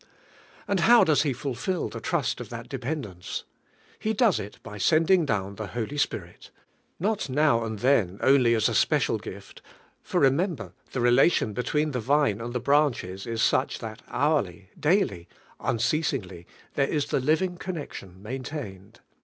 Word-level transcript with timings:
And 0.67 0.79
how 0.79 1.03
does 1.03 1.21
He 1.21 1.31
fulfil 1.31 1.87
the 1.87 1.99
trust 1.99 2.41
of 2.41 2.49
that 2.49 2.67
dependence? 2.67 3.43
no 4.03 4.13
does 4.13 4.39
it 4.39 4.57
by 4.63 4.79
send 4.79 5.11
ing 5.11 5.27
down 5.27 5.53
the 5.57 5.67
Holy 5.77 5.99
Spirit— 5.99 6.49
no! 6.99 7.15
uov, 7.15 7.63
and 7.63 7.77
then 7.77 8.17
only 8.23 8.55
as 8.55 8.67
a 8.67 8.73
special 8.73 9.19
gift, 9.19 9.61
for 10.01 10.19
remembei 10.21 10.73
the 10.93 11.01
relation 11.01 11.53
between 11.53 11.91
the 11.91 11.99
vine 11.99 12.41
and 12.41 12.53
the 12.53 12.59
branches 12.59 13.27
is 13.27 13.43
such 13.43 13.77
dial 13.77 13.97
hourly, 14.07 14.71
daily, 14.79 15.27
on 15.59 15.77
AJZ 15.77 15.77
IIITINK 15.77 16.19
IIEAI.IKO. 16.19 16.19
ceaslngiy, 16.23 16.29
(li.r 16.77 16.87
<■ 16.87 16.89
is 16.89 17.05
the 17.05 17.19
living 17.19 17.57
connection 17.57 18.23
maintained. 18.23 19.01